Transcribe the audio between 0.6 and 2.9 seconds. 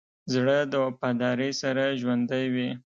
د وفادارۍ سره ژوندی وي.